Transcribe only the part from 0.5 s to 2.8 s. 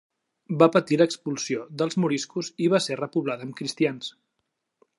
Va patir l'expulsió dels moriscos i